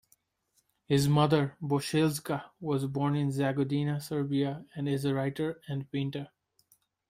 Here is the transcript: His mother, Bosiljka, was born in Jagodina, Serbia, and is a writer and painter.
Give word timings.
His 0.87 1.07
mother, 1.07 1.55
Bosiljka, 1.61 2.45
was 2.59 2.87
born 2.87 3.15
in 3.15 3.29
Jagodina, 3.29 4.01
Serbia, 4.01 4.65
and 4.73 4.89
is 4.89 5.05
a 5.05 5.13
writer 5.13 5.61
and 5.67 5.91
painter. 5.91 6.29